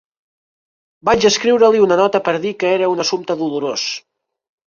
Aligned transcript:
Vaig 1.09 1.25
escriure-li 1.29 1.83
una 1.87 1.97
nota 2.01 2.21
per 2.29 2.35
dir 2.47 2.55
que 2.63 2.73
era 2.79 2.89
un 2.95 3.05
assumpte 3.05 3.39
dolorós. 3.43 3.87